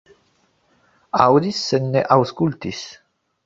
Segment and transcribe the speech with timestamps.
[1.27, 2.85] Aŭdis, sed ne aŭskultis.